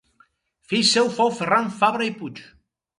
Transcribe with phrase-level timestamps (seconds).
[0.71, 2.47] Fill seu fou Ferran Fabra i Puig.